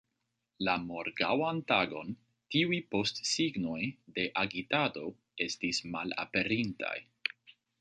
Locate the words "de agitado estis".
4.17-5.83